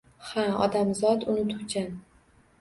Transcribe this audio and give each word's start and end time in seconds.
Ha, 0.27 0.45
odamzot 0.67 1.27
unutuvchan. 1.35 1.87